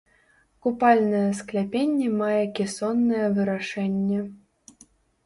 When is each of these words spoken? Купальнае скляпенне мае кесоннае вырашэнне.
Купальнае 0.65 1.19
скляпенне 1.41 2.07
мае 2.21 2.39
кесоннае 2.61 3.27
вырашэнне. 3.37 4.19